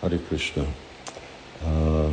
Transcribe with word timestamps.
Hari 0.00 0.18
Krishna. 0.28 0.64
Uh, 1.64 2.12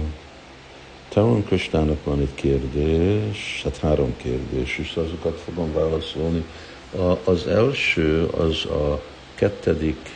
Tarun 1.09 1.46
Krishnának 1.46 2.04
van 2.04 2.20
egy 2.20 2.33
kérdés, 2.36 3.62
hát 3.63 3.78
három 3.78 4.13
kérdés, 4.17 4.77
és 4.77 4.95
azokat 4.95 5.42
fogom 5.45 5.74
válaszolni. 5.74 6.45
A, 6.97 7.29
az 7.31 7.47
első 7.47 8.25
az 8.25 8.65
a 8.65 9.02
kettedik 9.36 10.09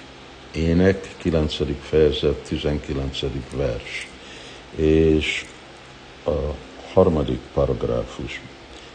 ének, 0.56 1.16
kilencedik 1.18 1.82
fejezet, 1.82 2.36
tizenkilencedik 2.36 3.52
vers, 3.56 4.08
és 4.76 5.46
a 6.26 6.56
harmadik 6.94 7.40
paragrafus. 7.54 8.42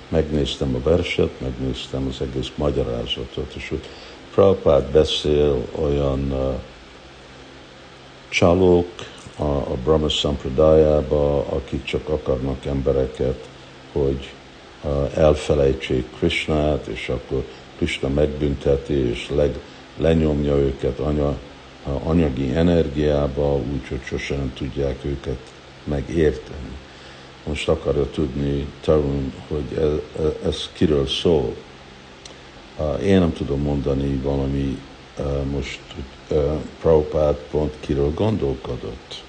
Megnéztem 0.09 0.75
a 0.75 0.89
verset, 0.89 1.41
megnéztem 1.41 2.07
az 2.09 2.21
egész 2.21 2.51
magyarázatot, 2.55 3.55
és 3.55 3.71
ott 3.71 3.89
Prabhupád 4.35 4.91
beszél 4.91 5.67
olyan 5.73 6.33
uh, 6.33 6.55
csalók 8.37 8.89
a, 9.37 9.43
a 9.43 9.77
Brahma 9.85 10.09
Sampradájába, 10.09 11.39
akik 11.39 11.85
csak 11.85 12.09
akarnak 12.09 12.65
embereket, 12.65 13.49
hogy 13.93 14.33
elfelejtsék 15.15 16.05
Krishnát, 16.19 16.87
és 16.87 17.09
akkor 17.09 17.45
Krishna 17.77 18.09
megbünteti, 18.09 18.95
és 18.95 19.31
leg, 19.35 19.59
lenyomja 19.97 20.57
őket 20.57 20.99
anya, 20.99 21.39
anyagi 22.05 22.55
energiába, 22.55 23.57
úgyhogy 23.73 24.01
sosem 24.05 24.53
tudják 24.55 25.05
őket 25.05 25.39
megérteni. 25.85 26.77
Most 27.45 27.69
akarja 27.69 28.11
tudni 28.11 28.67
Tarun, 28.81 29.33
hogy 29.49 29.79
ez, 29.79 30.25
ez 30.45 30.71
kiről 30.73 31.07
szól. 31.07 31.55
Én 33.03 33.19
nem 33.19 33.33
tudom 33.33 33.61
mondani 33.61 34.17
valami 34.23 34.79
most 35.51 35.81
Prabhupád 36.81 37.37
pont 37.51 37.75
kiről 37.81 38.15
gondolkodott. 38.15 39.25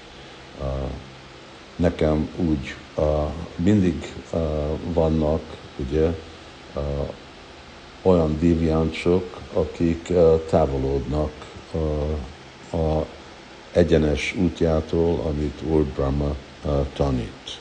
Nekem 1.76 2.28
úgy 2.36 2.74
mindig 3.56 4.14
vannak, 4.92 5.42
ugye, 5.76 6.14
olyan 8.02 8.38
diviáncsok, 8.38 9.40
akik 9.52 10.12
távolodnak 10.50 11.32
a 12.72 13.04
egyenes 13.72 14.34
útjától, 14.38 15.20
amit 15.26 15.62
Úr 15.62 15.84
Brahma 15.84 16.34
tanít. 16.92 17.58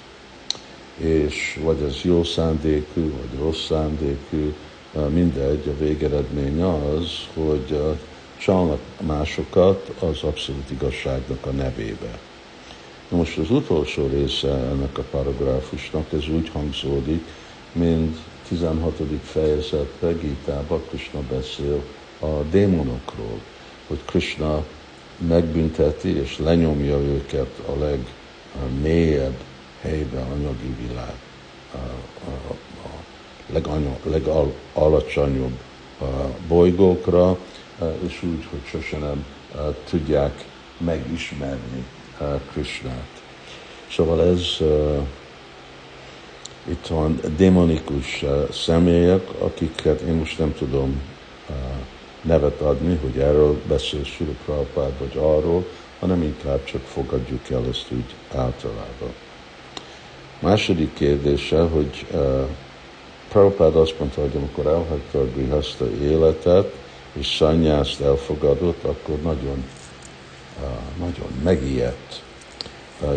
És 0.98 1.60
vagy 1.64 1.82
ez 1.82 2.02
jó 2.02 2.24
szándékű, 2.24 3.12
vagy 3.12 3.40
rossz 3.40 3.66
szándékű, 3.66 4.54
mindegy, 5.10 5.68
a 5.68 5.84
végeredmény 5.84 6.62
az, 6.62 7.10
hogy 7.34 7.80
csalnak 8.38 8.80
másokat 9.02 9.92
az 10.00 10.24
abszolút 10.24 10.72
igazságnak 10.72 11.46
a 11.46 11.50
nevébe. 11.50 12.20
Na 13.10 13.18
most 13.18 13.38
az 13.38 13.52
utolsó 13.52 14.08
része 14.08 14.50
ennek 14.50 14.98
a 14.98 15.04
paragrafusnak, 15.12 16.14
ez 16.14 16.28
úgy 16.28 16.50
hangzódik, 16.50 17.24
mint 17.72 18.18
16. 18.48 19.02
fejezetben 19.24 20.20
Gítában 20.20 20.82
Krishna 20.90 21.20
beszél 21.30 21.82
a 22.20 22.42
démonokról, 22.52 23.40
hogy 23.88 24.00
Krishna 24.06 24.64
megbünteti 25.18 26.18
és 26.18 26.38
lenyomja 26.38 26.98
őket 26.98 27.62
a 27.66 27.72
legmélyebb 27.80 29.38
helybe, 29.82 30.20
anyagi 30.20 30.76
világ, 30.88 31.16
a, 31.74 31.78
a, 32.30 32.54
a 32.84 34.10
legalacsonyabb 34.10 35.60
bolygókra, 36.48 37.38
és 38.08 38.24
úgy, 38.24 38.48
hogy 38.50 38.66
sosem 38.66 39.00
nem 39.00 39.26
tudják 39.90 40.46
megismerni 40.78 41.86
Krishnát. 42.52 43.22
Szóval 43.92 44.24
ez 44.24 44.58
itt 46.70 46.88
van 46.88 47.20
demonikus 47.38 48.26
személyek, 48.52 49.30
akiket 49.40 50.02
én 50.02 50.14
most 50.14 50.40
nem 50.40 50.54
tudom 50.54 51.02
nevet 52.22 52.62
adni, 52.62 53.00
hogy 53.02 53.22
erről 53.22 53.62
beszél 53.68 54.04
Sula 54.04 54.32
Prabhupád, 54.46 54.92
vagy 55.00 55.18
arról, 55.18 55.66
hanem 56.00 56.24
inkább 56.24 56.64
csak 56.64 56.82
fogadjuk 56.82 57.50
el 57.50 57.64
ezt 57.70 57.86
úgy 57.92 58.16
általában. 58.32 59.14
Második 60.40 60.94
kérdése, 60.94 61.62
hogy 61.62 62.06
uh, 62.12 62.48
Prabhupád 63.30 63.76
azt 63.76 64.00
mondta, 64.00 64.22
hogy 64.22 64.36
amikor 64.36 64.66
elhagyta 64.66 65.20
a 65.20 65.26
grihaszta 65.36 65.86
életet, 66.02 66.74
és 67.20 67.36
szanyászt 67.36 68.02
elfogadott, 68.02 68.84
akkor 68.84 69.16
nagyon, 69.22 69.66
nagyon 71.00 71.42
megijedt. 71.44 72.22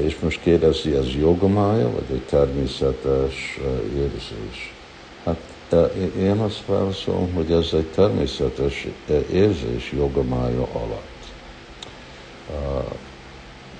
És 0.05 0.19
most 0.19 0.41
kérdezi, 0.41 0.94
ez 0.94 1.15
jogomája, 1.15 1.91
vagy 1.91 2.05
egy 2.12 2.22
természetes 2.22 3.59
érzés? 3.97 4.75
Hát 5.25 5.41
én 6.19 6.38
azt 6.38 6.66
válaszolom, 6.66 7.33
hogy 7.34 7.53
ez 7.53 7.69
egy 7.72 7.87
természetes 7.94 8.87
érzés 9.33 9.93
jogomája 9.93 10.69
alatt. 10.72 11.09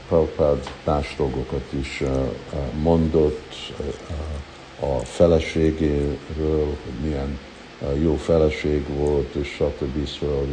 Prabhupád 0.09 0.71
más 0.85 1.15
dolgokat 1.17 1.73
is 1.81 2.03
mondott 2.83 3.55
a 4.81 4.99
feleségéről, 4.99 6.65
hogy 6.65 6.95
milyen 7.03 7.39
jó 8.03 8.17
feleség 8.17 8.89
volt, 8.89 9.35
és 9.35 9.49
stb. 9.49 10.07
Szóval, 10.07 10.47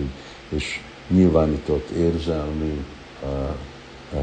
és 0.49 0.79
nyilvánított 1.07 1.89
érzelmi 1.89 2.85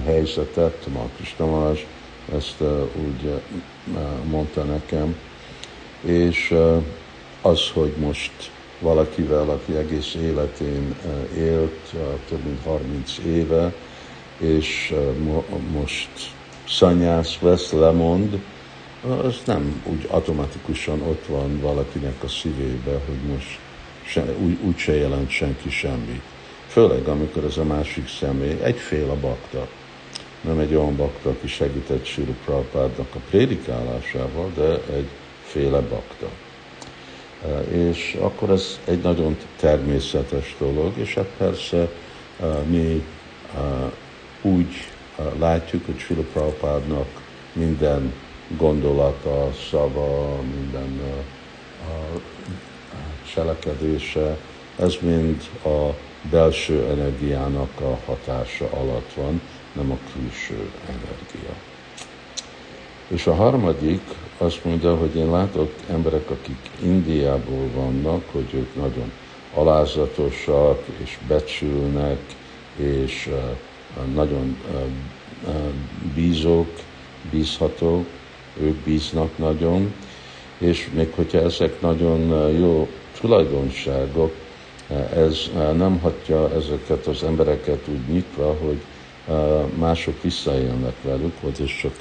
helyzetet, 0.04 0.87
Markus 0.92 1.34
Tamás 1.37 1.87
ezt 2.37 2.60
úgy 3.06 3.41
mondta 4.31 4.62
nekem, 4.62 5.16
és 6.00 6.54
az, 7.43 7.60
hogy 7.75 7.93
most 7.98 8.32
valakivel, 8.81 9.50
aki 9.50 9.76
egész 9.76 10.14
életén 10.14 10.94
élt, 11.37 11.94
több 12.28 12.44
mint 12.44 12.62
30 12.64 13.19
éve, 13.26 13.72
és 14.38 14.94
most 15.72 16.10
szanyász 16.69 17.38
vesz, 17.38 17.72
lemond, 17.72 18.41
az 19.09 19.42
nem 19.44 19.82
úgy 19.84 20.06
automatikusan 20.10 21.03
ott 21.03 21.26
van 21.26 21.60
valakinek 21.60 22.22
a 22.22 22.28
szívébe, 22.28 23.00
hogy 23.06 23.34
most 23.34 23.59
se, 24.04 24.25
úgy, 24.42 24.59
úgy 24.62 24.76
se 24.76 24.94
jelent 24.94 25.31
senki 25.31 25.70
semmi. 25.70 26.20
Főleg, 26.66 27.06
amikor 27.06 27.44
ez 27.44 27.56
a 27.56 27.64
másik 27.64 28.09
személy 28.09 28.56
egyféle 28.62 29.12
bakta. 29.12 29.69
Nem 30.41 30.59
egy 30.59 30.75
olyan 30.75 30.97
bakta, 30.97 31.31
aki 31.31 31.47
segített 31.47 32.04
Sri 32.04 32.34
Prabhupádnak 32.44 33.14
a 33.14 33.19
prédikálásával, 33.31 34.50
de 34.54 34.94
egy 34.94 35.09
féle 35.43 35.81
bakta. 35.81 36.28
És 37.70 38.16
akkor 38.20 38.50
ez 38.50 38.78
egy 38.84 39.03
nagyon 39.03 39.37
természetes 39.56 40.56
dolog, 40.59 40.93
és 40.97 41.14
hát 41.14 41.31
persze 41.37 41.88
mi 42.66 43.04
úgy 44.43 44.88
látjuk, 45.38 45.87
hogy 45.87 45.98
Srila 45.98 46.22
Prabhupádnak 46.32 47.06
minden 47.53 48.12
gondolata, 48.49 49.53
szava, 49.71 50.41
minden 50.55 51.00
cselekedése, 53.32 54.38
ez 54.78 54.97
mind 55.00 55.43
a 55.65 55.94
belső 56.31 56.84
energiának 56.91 57.81
a 57.81 57.99
hatása 58.06 58.69
alatt 58.71 59.12
van, 59.15 59.41
nem 59.72 59.91
a 59.91 59.99
külső 60.12 60.71
energia. 60.88 61.55
És 63.09 63.27
a 63.27 63.34
harmadik 63.34 64.03
azt 64.38 64.65
mondja, 64.65 64.97
hogy 64.97 65.16
én 65.16 65.31
látok 65.31 65.72
emberek, 65.91 66.31
akik 66.31 66.71
Indiából 66.82 67.69
vannak, 67.75 68.25
hogy 68.32 68.55
ők 68.55 68.75
nagyon 68.75 69.12
alázatosak, 69.55 70.84
és 71.03 71.19
becsülnek, 71.28 72.21
és 72.76 73.31
nagyon 74.15 74.56
bízók, 76.14 76.69
bízhatók, 77.31 78.06
ők 78.61 78.75
bíznak 78.75 79.39
nagyon, 79.39 79.95
és 80.59 80.89
még 80.95 81.12
hogyha 81.15 81.39
ezek 81.39 81.81
nagyon 81.81 82.51
jó 82.59 82.89
tulajdonságok, 83.21 84.35
ez 85.15 85.51
nem 85.55 85.99
hagyja 85.99 86.51
ezeket 86.55 87.06
az 87.06 87.23
embereket 87.23 87.89
úgy 87.89 88.09
nyitva, 88.09 88.56
hogy 88.61 88.81
mások 89.79 90.23
visszaélnek 90.23 90.95
velük, 91.03 91.41
vagy 91.41 91.61
ez 91.61 91.71
csak 91.81 91.93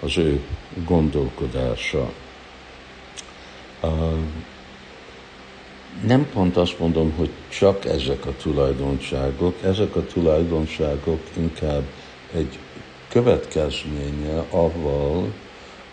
az 0.00 0.18
ő 0.18 0.40
gondolkodása. 0.86 2.10
Nem 6.06 6.28
pont 6.32 6.56
azt 6.56 6.78
mondom, 6.78 7.12
hogy 7.16 7.30
csak 7.48 7.84
ezek 7.84 8.26
a 8.26 8.32
tulajdonságok, 8.42 9.54
ezek 9.62 9.96
a 9.96 10.06
tulajdonságok 10.06 11.20
inkább 11.36 11.82
egy 12.34 12.58
következménye 13.08 14.44
avval, 14.50 15.32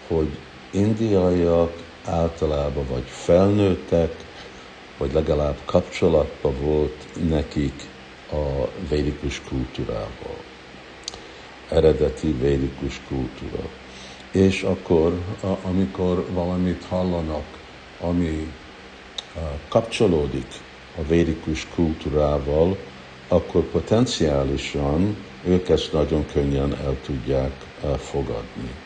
hogy 0.07 0.38
indiaiak 0.72 1.84
általában 2.06 2.86
vagy 2.88 3.06
felnőttek, 3.06 4.16
vagy 4.98 5.13
legalább 5.13 5.57
kapcsolatban 5.66 6.62
volt 6.62 7.06
nekik 7.30 7.90
a 8.31 8.68
védikus 8.90 9.42
kultúrával. 9.50 10.44
eredeti 11.69 12.31
védikus 12.31 13.02
kultúra. 13.07 13.69
És 14.31 14.62
akkor, 14.62 15.19
amikor 15.63 16.25
valamit 16.31 16.84
hallanak, 16.90 17.46
ami 18.00 18.54
kapcsolódik 19.68 20.48
a 20.98 21.04
védikus 21.07 21.68
kultúrával, 21.75 22.78
akkor 23.28 23.63
potenciálisan 23.63 25.16
ők 25.44 25.69
ezt 25.69 25.94
nagyon 25.94 26.25
könnyen 26.34 26.75
el 26.75 26.98
tudják 27.06 27.52
fogadni. 27.98 28.85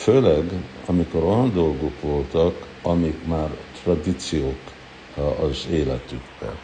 Főleg, 0.00 0.44
amikor 0.86 1.24
olyan 1.24 1.52
dolgok 1.52 2.00
voltak, 2.00 2.66
amik 2.82 3.26
már 3.26 3.48
tradíciók 3.82 4.58
az 5.14 5.66
életükben. 5.70 6.58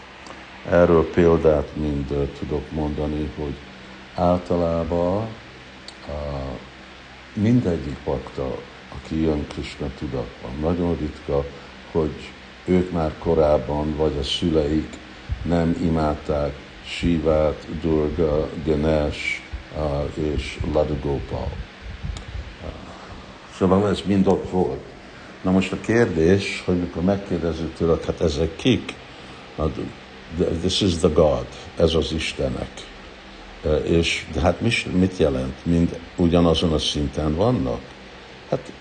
Erről 0.70 1.10
példát 1.10 1.76
mind 1.76 2.30
tudok 2.38 2.70
mondani, 2.70 3.30
hogy 3.38 3.54
általában 4.14 5.26
mindegyik 7.34 7.96
bakta, 8.04 8.58
aki 8.94 9.20
jön 9.20 9.46
Krishna 9.46 9.90
tudatban, 9.98 10.50
nagyon 10.60 10.96
ritka, 10.96 11.44
hogy 11.92 12.32
ők 12.64 12.92
már 12.92 13.12
korábban, 13.18 13.96
vagy 13.96 14.16
a 14.20 14.22
szüleik 14.22 14.96
nem 15.42 15.76
imádták 15.82 16.54
Sivát, 16.84 17.66
Durga, 17.80 18.48
Ganesh 18.64 19.40
és 20.14 20.58
Ladugopal. 20.72 21.48
Szóval 23.58 23.88
ez 23.88 24.02
mind 24.04 24.26
ott 24.26 24.50
volt. 24.50 24.80
Na 25.42 25.50
most 25.50 25.72
a 25.72 25.80
kérdés, 25.80 26.62
hogy 26.64 26.78
mikor 26.78 27.02
megkérdezzük 27.02 27.74
tőle, 27.74 27.96
hát 28.06 28.20
ezek 28.20 28.56
kik? 28.56 28.94
This 30.60 30.80
is 30.80 30.96
the 30.96 31.08
God, 31.08 31.46
ez 31.76 31.94
az 31.94 32.12
Istenek. 32.12 32.70
És 33.84 34.26
de 34.32 34.40
hát 34.40 34.60
mit 34.92 35.16
jelent? 35.16 35.54
Mind 35.64 35.98
ugyanazon 36.16 36.72
a 36.72 36.78
szinten 36.78 37.34
vannak? 37.34 37.80
Hát 38.50 38.72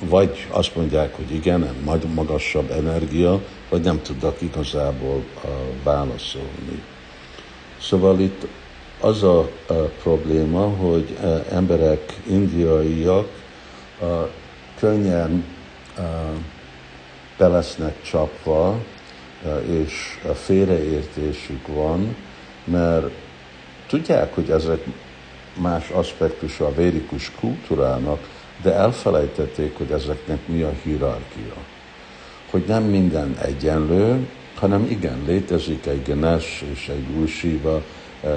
vagy 0.00 0.46
azt 0.50 0.76
mondják, 0.76 1.16
hogy 1.16 1.34
igen, 1.34 1.74
majd 1.84 2.14
magasabb 2.14 2.70
energia, 2.70 3.40
vagy 3.68 3.80
nem 3.80 4.02
tudnak 4.02 4.40
igazából 4.40 5.24
válaszolni. 5.84 6.82
Szóval 7.80 8.20
itt 8.20 8.46
az 9.00 9.22
a, 9.22 9.50
probléma, 10.02 10.68
hogy 10.68 11.16
emberek, 11.50 12.20
indiaiak 12.26 13.28
könnyen 14.78 15.44
be 17.36 17.48
lesznek 17.48 18.02
csapva, 18.02 18.78
és 19.66 20.18
félreértésük 20.34 21.66
van, 21.66 22.16
mert 22.64 23.10
tudják, 23.86 24.34
hogy 24.34 24.50
ezek 24.50 24.84
más 25.60 25.88
aspektusa 25.88 26.66
a 26.66 26.74
védikus 26.74 27.32
kultúrának, 27.40 28.28
de 28.62 28.74
elfelejtették, 28.74 29.76
hogy 29.76 29.90
ezeknek 29.90 30.38
mi 30.46 30.62
a 30.62 30.72
hierarchia. 30.82 31.54
Hogy 32.50 32.64
nem 32.66 32.82
minden 32.82 33.36
egyenlő, 33.42 34.28
hanem 34.54 34.86
igen, 34.90 35.22
létezik 35.26 35.86
egy 35.86 36.02
Ganesh 36.06 36.62
és 36.72 36.88
egy 36.88 37.06
Guru 37.12 37.80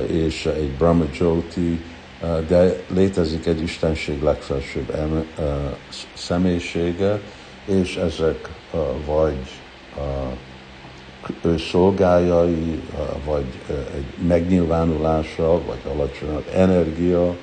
és 0.08 0.46
egy 0.46 0.72
Brahma 0.78 1.06
Jyoti, 1.20 1.82
de 2.48 2.76
létezik 2.88 3.46
egy 3.46 3.62
Istenség 3.62 4.22
legfelsőbb 4.22 4.94
személyisége, 6.14 7.20
és 7.66 7.96
ezek 7.96 8.50
vagy 9.06 9.38
ő 11.42 11.58
szolgájai, 11.58 12.82
vagy 13.26 13.46
egy 13.96 14.26
megnyilvánulása, 14.28 15.62
vagy 15.66 15.80
alacsonyabb 15.94 16.50
energia, 16.54 17.36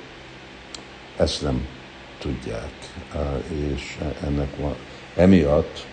ezt 1.17 1.41
nem 1.41 1.67
tudják. 2.19 2.71
És 3.71 3.97
ennek 4.23 4.57
van, 4.57 4.75
emiatt, 5.15 5.85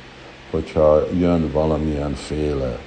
hogyha 0.50 1.06
jön 1.18 1.50
valamilyen 1.52 2.14
féle 2.14 2.78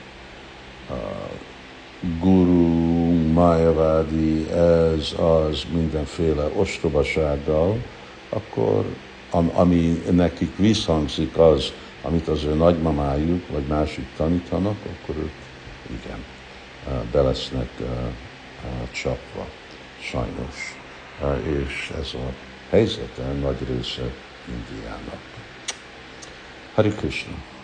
guru, 2.19 2.90
májavádi, 3.33 4.49
ez, 4.51 5.13
az, 5.19 5.63
mindenféle 5.73 6.49
ostobasággal, 6.55 7.77
akkor 8.29 8.85
ami 9.53 10.03
nekik 10.11 10.57
visszhangzik 10.57 11.37
az, 11.37 11.71
amit 12.01 12.27
az 12.27 12.43
ő 12.43 12.53
nagymamájuk 12.53 13.47
vagy 13.47 13.63
másik 13.67 14.05
tanítanak, 14.17 14.77
akkor 14.85 15.15
ők 15.15 15.31
igen, 16.01 16.23
be 17.11 17.21
lesznek 17.21 17.69
csapva, 18.91 19.47
sajnos. 20.01 20.77
És 21.43 21.91
ez 21.99 22.13
a 22.13 22.33
helyzete 22.69 23.23
nagy 23.41 23.57
része 23.67 24.13
Indiának. 24.47 25.19
Hari 26.73 26.89
Krishna. 26.89 27.60